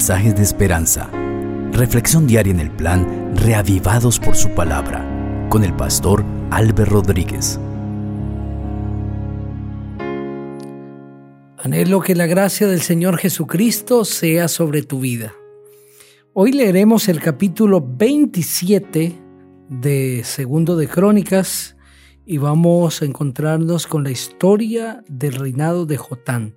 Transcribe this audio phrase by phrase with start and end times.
[0.00, 1.10] mensajes de esperanza.
[1.72, 5.06] Reflexión diaria en el plan Reavivados por su palabra
[5.50, 7.60] con el pastor Álvaro Rodríguez.
[11.58, 15.34] Anhelo que la gracia del Señor Jesucristo sea sobre tu vida.
[16.32, 19.20] Hoy leeremos el capítulo 27
[19.68, 21.76] de Segundo de Crónicas
[22.24, 26.54] y vamos a encontrarnos con la historia del reinado de Jotán.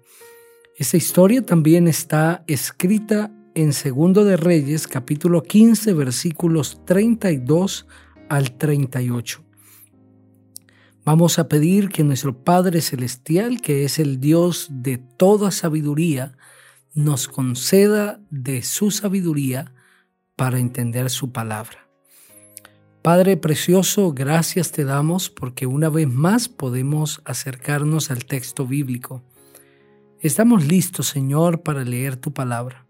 [0.75, 7.85] Esta historia también está escrita en Segundo de Reyes, capítulo 15, versículos 32
[8.27, 9.43] al 38.
[11.05, 16.35] Vamos a pedir que nuestro Padre Celestial, que es el Dios de toda sabiduría,
[16.95, 19.75] nos conceda de su sabiduría
[20.35, 21.87] para entender su palabra.
[23.03, 29.21] Padre precioso, gracias te damos porque una vez más podemos acercarnos al texto bíblico
[30.23, 32.87] Estamos listos, Señor, para leer tu palabra.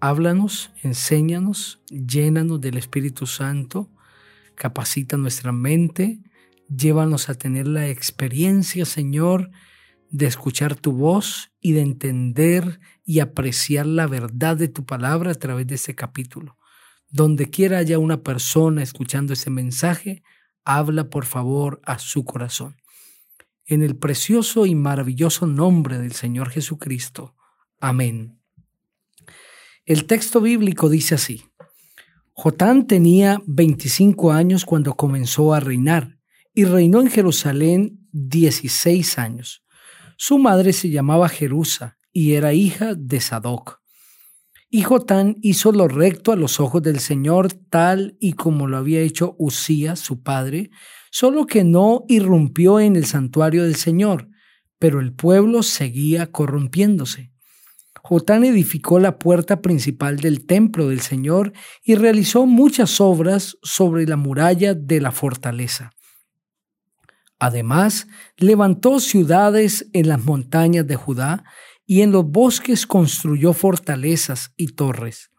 [0.00, 3.90] Háblanos, enséñanos, llénanos del Espíritu Santo,
[4.54, 6.20] capacita nuestra mente,
[6.68, 9.50] llévanos a tener la experiencia, Señor,
[10.10, 15.34] de escuchar tu voz y de entender y apreciar la verdad de tu palabra a
[15.34, 16.58] través de este capítulo.
[17.08, 20.22] Donde quiera haya una persona escuchando ese mensaje,
[20.64, 22.76] habla por favor a su corazón
[23.66, 27.34] en el precioso y maravilloso nombre del Señor Jesucristo.
[27.80, 28.38] Amén.
[29.84, 31.44] El texto bíblico dice así.
[32.32, 36.18] Jotán tenía 25 años cuando comenzó a reinar
[36.54, 39.64] y reinó en Jerusalén 16 años.
[40.16, 43.80] Su madre se llamaba Jerusa y era hija de Sadoc.
[44.70, 49.00] Y Jotán hizo lo recto a los ojos del Señor, tal y como lo había
[49.00, 50.70] hecho Usías, su padre,
[51.12, 54.30] solo que no irrumpió en el santuario del Señor,
[54.78, 57.30] pero el pueblo seguía corrompiéndose.
[58.02, 61.52] Jotán edificó la puerta principal del templo del Señor
[61.84, 65.90] y realizó muchas obras sobre la muralla de la fortaleza.
[67.38, 68.08] Además,
[68.38, 71.44] levantó ciudades en las montañas de Judá
[71.84, 75.31] y en los bosques construyó fortalezas y torres.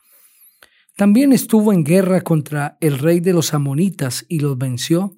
[0.95, 5.15] También estuvo en guerra contra el rey de los amonitas y los venció,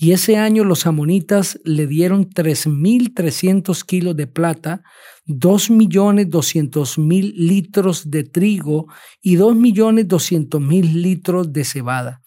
[0.00, 4.82] y ese año los amonitas le dieron 3.300 kilos de plata,
[5.26, 8.86] 2.200.000 litros de trigo
[9.20, 12.22] y 2.200.000 litros de cebada.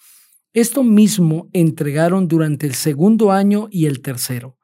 [0.54, 4.58] Esto mismo entregaron durante el segundo año y el tercero.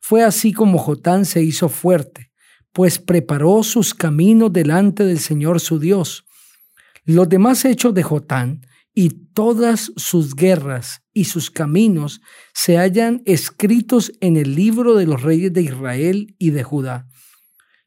[0.00, 2.30] Fue así como Jotán se hizo fuerte,
[2.72, 6.25] pues preparó sus caminos delante del Señor su Dios.
[7.06, 8.60] Los demás hechos de Jotán,
[8.98, 12.22] y todas sus guerras y sus caminos
[12.54, 17.06] se hallan escritos en el libro de los reyes de Israel y de Judá.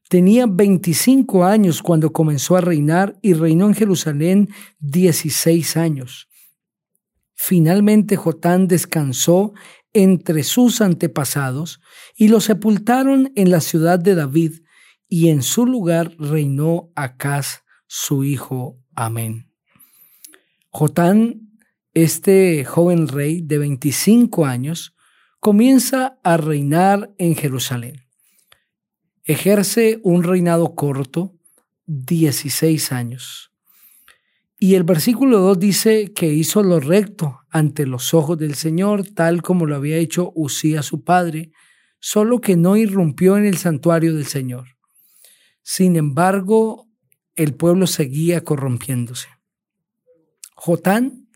[0.07, 4.49] Tenía 25 años cuando comenzó a reinar y reinó en Jerusalén
[4.81, 6.27] 16 años.
[7.33, 9.53] Finalmente Jotán descansó
[9.93, 11.79] entre sus antepasados
[12.15, 14.61] y lo sepultaron en la ciudad de David
[15.07, 18.77] y en su lugar reinó Acaz, su hijo.
[18.93, 19.51] Amén.
[20.69, 21.49] Jotán,
[21.95, 24.95] este joven rey de 25 años,
[25.39, 28.05] comienza a reinar en Jerusalén.
[29.23, 31.33] Ejerce un reinado corto,
[31.87, 33.51] 16 años.
[34.59, 39.41] Y el versículo 2 dice que hizo lo recto ante los ojos del Señor, tal
[39.41, 41.51] como lo había hecho Usía su padre,
[41.99, 44.77] solo que no irrumpió en el santuario del Señor.
[45.63, 46.88] Sin embargo,
[47.39, 49.29] el pueblo seguía corrompiéndose.
[50.55, 51.29] Jotán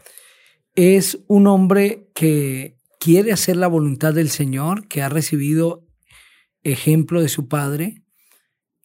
[0.76, 5.88] es un hombre que quiere hacer la voluntad del Señor, que ha recibido
[6.62, 8.04] ejemplo de su padre,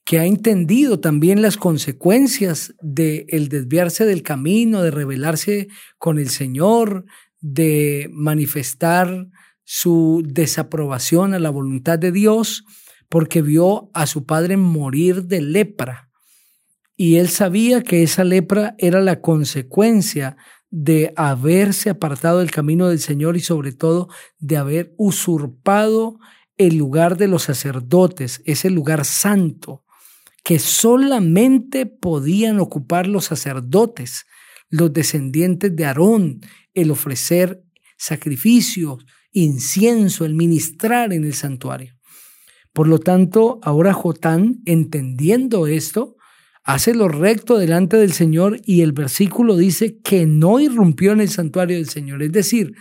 [0.04, 5.66] que ha entendido también las consecuencias de el desviarse del camino, de rebelarse
[5.98, 7.04] con el Señor,
[7.40, 9.26] de manifestar
[9.64, 12.64] su desaprobación a la voluntad de Dios,
[13.08, 16.07] porque vio a su padre morir de lepra
[17.00, 20.36] y él sabía que esa lepra era la consecuencia
[20.68, 24.08] de haberse apartado del camino del Señor y sobre todo
[24.40, 26.18] de haber usurpado
[26.56, 29.84] el lugar de los sacerdotes, ese lugar santo
[30.42, 34.26] que solamente podían ocupar los sacerdotes,
[34.68, 36.40] los descendientes de Aarón,
[36.74, 37.62] el ofrecer
[37.96, 41.94] sacrificios, incienso, el ministrar en el santuario.
[42.72, 46.17] Por lo tanto, ahora Jotán, entendiendo esto,
[46.68, 51.30] hace lo recto delante del Señor y el versículo dice que no irrumpió en el
[51.30, 52.22] santuario del Señor.
[52.22, 52.74] Es decir,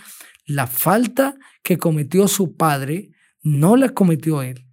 [0.46, 3.12] la falta que cometió su padre
[3.44, 4.66] no la cometió él.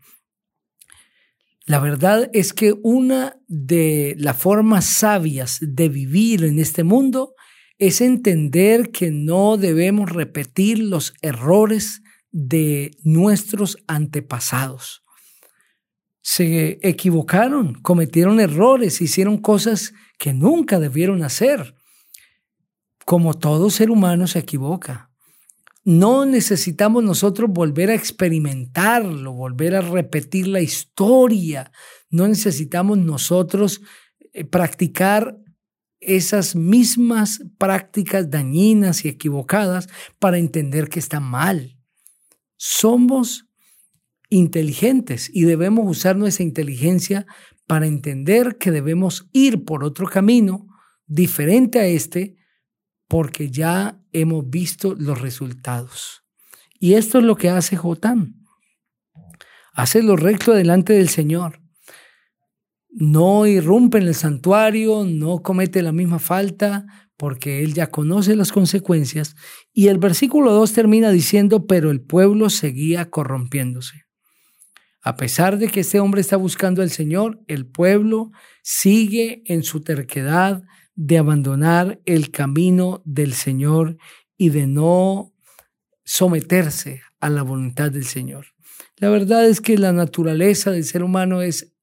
[1.64, 7.34] La verdad es que una de las formas sabias de vivir en este mundo
[7.78, 12.02] es entender que no debemos repetir los errores
[12.32, 15.03] de nuestros antepasados.
[16.26, 21.74] Se equivocaron, cometieron errores, hicieron cosas que nunca debieron hacer.
[23.04, 25.10] Como todo ser humano se equivoca.
[25.84, 31.70] No necesitamos nosotros volver a experimentarlo, volver a repetir la historia.
[32.08, 33.82] No necesitamos nosotros
[34.32, 35.36] eh, practicar
[36.00, 41.76] esas mismas prácticas dañinas y equivocadas para entender que está mal.
[42.56, 43.44] Somos
[44.34, 47.24] inteligentes y debemos usar nuestra inteligencia
[47.68, 50.66] para entender que debemos ir por otro camino
[51.06, 52.36] diferente a este
[53.06, 56.24] porque ya hemos visto los resultados.
[56.80, 58.34] Y esto es lo que hace Jotán.
[59.72, 61.60] Hace lo recto delante del Señor.
[62.90, 66.86] No irrumpe en el santuario, no comete la misma falta,
[67.16, 69.36] porque él ya conoce las consecuencias.
[69.72, 74.03] Y el versículo 2 termina diciendo, pero el pueblo seguía corrompiéndose.
[75.06, 79.82] A pesar de que este hombre está buscando al Señor, el pueblo sigue en su
[79.82, 80.62] terquedad,
[80.96, 83.98] de abandonar el camino del Señor
[84.36, 85.34] y de no
[86.04, 88.46] someterse a la voluntad del Señor.
[88.98, 91.74] La verdad es que la naturaleza del ser humano es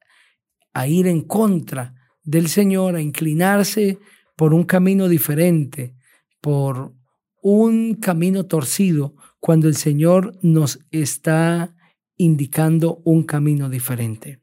[0.74, 4.00] a ir en contra del Señor, a inclinarse
[4.36, 5.94] por un camino diferente,
[6.40, 6.94] por
[7.42, 11.76] un camino torcido, cuando el Señor nos está
[12.22, 14.40] indicando un camino diferente.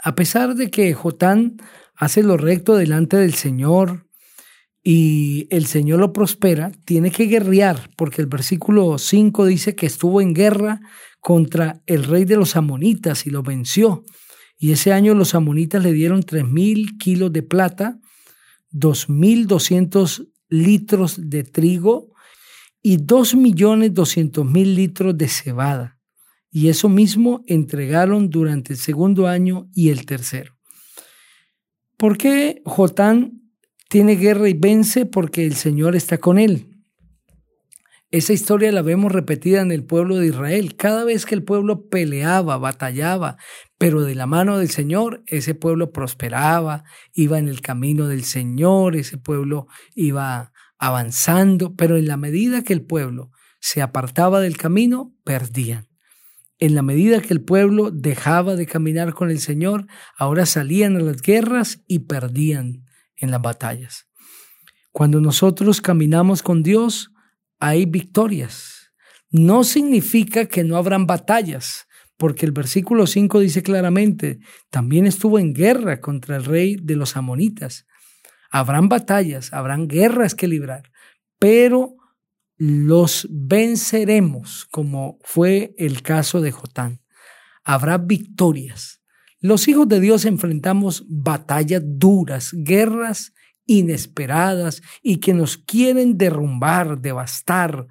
[0.00, 1.58] A pesar de que Jotán
[1.94, 4.08] hace lo recto delante del Señor
[4.82, 10.20] y el Señor lo prospera, tiene que guerrear, porque el versículo 5 dice que estuvo
[10.20, 10.80] en guerra
[11.20, 14.04] contra el rey de los amonitas y lo venció.
[14.58, 18.00] Y ese año los amonitas le dieron tres mil kilos de plata,
[18.70, 22.12] dos mil doscientos litros de trigo
[22.82, 25.95] y dos millones doscientos mil litros de cebada.
[26.56, 30.56] Y eso mismo entregaron durante el segundo año y el tercero.
[31.98, 33.42] ¿Por qué Jotán
[33.90, 35.04] tiene guerra y vence?
[35.04, 36.80] Porque el Señor está con él.
[38.10, 40.76] Esa historia la vemos repetida en el pueblo de Israel.
[40.76, 43.36] Cada vez que el pueblo peleaba, batallaba,
[43.76, 48.96] pero de la mano del Señor, ese pueblo prosperaba, iba en el camino del Señor,
[48.96, 53.30] ese pueblo iba avanzando, pero en la medida que el pueblo
[53.60, 55.85] se apartaba del camino, perdían.
[56.58, 59.86] En la medida que el pueblo dejaba de caminar con el Señor,
[60.16, 62.84] ahora salían a las guerras y perdían
[63.16, 64.08] en las batallas.
[64.90, 67.12] Cuando nosotros caminamos con Dios,
[67.58, 68.92] hay victorias.
[69.30, 71.86] No significa que no habrán batallas,
[72.16, 74.38] porque el versículo 5 dice claramente,
[74.70, 77.86] también estuvo en guerra contra el rey de los amonitas.
[78.50, 80.90] Habrán batallas, habrán guerras que librar,
[81.38, 81.95] pero
[82.56, 87.02] los venceremos, como fue el caso de Jotán.
[87.64, 89.02] Habrá victorias.
[89.40, 93.32] Los hijos de Dios enfrentamos batallas duras, guerras
[93.66, 97.86] inesperadas y que nos quieren derrumbar, devastar,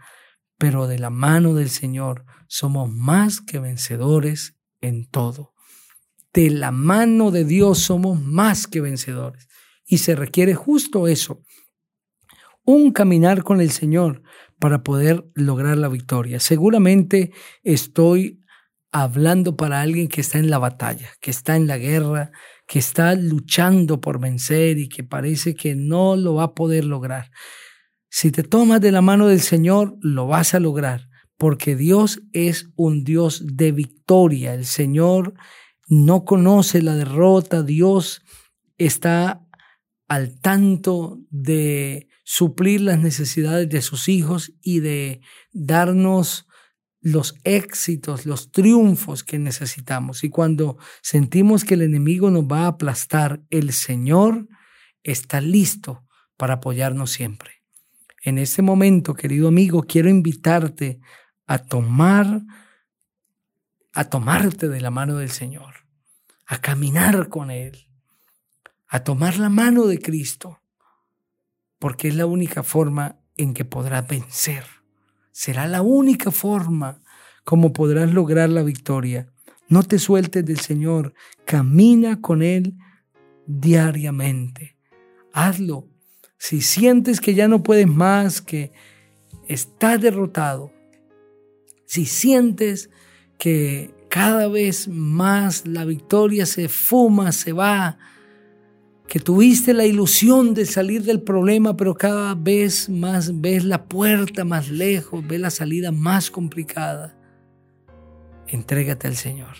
[0.57, 5.53] pero de la mano del Señor somos más que vencedores en todo.
[6.33, 9.47] De la mano de Dios somos más que vencedores.
[9.85, 11.43] Y se requiere justo eso,
[12.63, 14.23] un caminar con el Señor
[14.65, 16.39] para poder lograr la victoria.
[16.39, 17.31] Seguramente
[17.61, 18.43] estoy
[18.91, 22.31] hablando para alguien que está en la batalla, que está en la guerra,
[22.65, 27.29] que está luchando por vencer y que parece que no lo va a poder lograr.
[28.09, 32.71] Si te tomas de la mano del Señor, lo vas a lograr, porque Dios es
[32.75, 34.55] un Dios de victoria.
[34.55, 35.35] El Señor
[35.89, 38.23] no conoce la derrota, Dios
[38.79, 39.45] está
[40.07, 45.21] al tanto de suplir las necesidades de sus hijos y de
[45.53, 46.47] darnos
[46.99, 50.23] los éxitos, los triunfos que necesitamos.
[50.23, 54.49] Y cuando sentimos que el enemigo nos va a aplastar, el Señor
[55.03, 56.03] está listo
[56.35, 57.63] para apoyarnos siempre.
[58.23, 60.99] En este momento, querido amigo, quiero invitarte
[61.45, 62.41] a tomar,
[63.93, 65.75] a tomarte de la mano del Señor,
[66.47, 67.87] a caminar con Él,
[68.87, 70.59] a tomar la mano de Cristo
[71.85, 74.63] porque es la única forma en que podrás vencer.
[75.31, 76.99] Será la única forma
[77.43, 79.27] como podrás lograr la victoria.
[79.69, 81.13] No te sueltes del Señor,
[81.45, 82.73] camina con Él
[83.45, 84.77] diariamente.
[85.31, 85.87] Hazlo.
[86.39, 88.71] Si sientes que ya no puedes más, que
[89.47, 90.73] estás derrotado,
[91.85, 92.89] si sientes
[93.37, 97.99] que cada vez más la victoria se fuma, se va,
[99.15, 104.43] que tuviste la ilusión de salir del problema, pero cada vez más ves la puerta
[104.43, 107.17] más lejos, ves la salida más complicada.
[108.45, 109.55] Entrégate al Señor.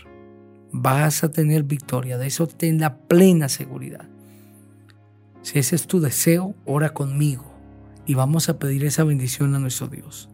[0.74, 4.09] Vas a tener victoria, de eso ten la plena seguridad.
[5.41, 7.50] Si ese es tu deseo, ora conmigo
[8.05, 10.27] y vamos a pedir esa bendición a nuestro Dios.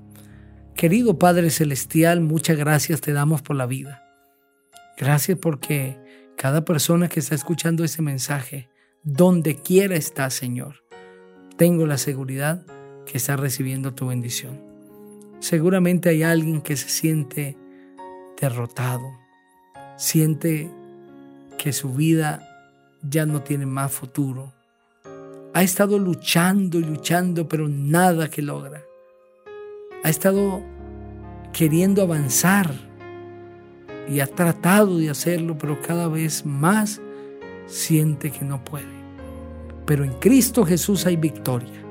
[0.75, 4.03] Querido Padre Celestial, muchas gracias te damos por la vida.
[4.97, 5.99] Gracias porque
[6.37, 8.71] cada persona que está escuchando ese mensaje
[9.03, 10.83] donde quiera está, Señor,
[11.57, 12.63] tengo la seguridad
[13.05, 14.59] que está recibiendo tu bendición.
[15.39, 17.57] Seguramente hay alguien que se siente
[18.39, 19.11] derrotado,
[19.97, 20.69] siente
[21.57, 22.47] que su vida
[23.01, 24.53] ya no tiene más futuro.
[25.53, 28.83] Ha estado luchando y luchando, pero nada que logra.
[30.03, 30.61] Ha estado
[31.53, 32.71] queriendo avanzar
[34.07, 37.01] y ha tratado de hacerlo, pero cada vez más
[37.71, 39.01] siente que no puede.
[39.85, 41.81] Pero en Cristo Jesús hay victoria.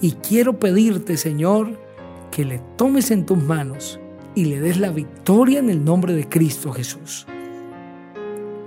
[0.00, 1.78] Y quiero pedirte, Señor,
[2.30, 4.00] que le tomes en tus manos
[4.34, 7.26] y le des la victoria en el nombre de Cristo Jesús.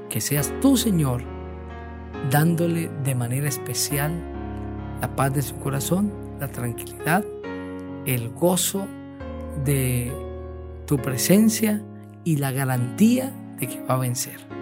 [0.10, 1.24] Que seas tú, Señor,
[2.30, 4.12] dándole de manera especial
[5.02, 7.26] la paz de su corazón, la tranquilidad,
[8.06, 8.86] el gozo
[9.66, 10.12] de
[10.86, 11.82] tu presencia
[12.24, 14.53] y la garantía de que va a vencer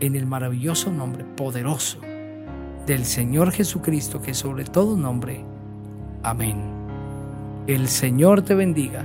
[0.00, 2.00] en el maravilloso nombre poderoso
[2.86, 5.44] del Señor Jesucristo, que sobre todo nombre.
[6.22, 6.60] Amén.
[7.66, 9.04] El Señor te bendiga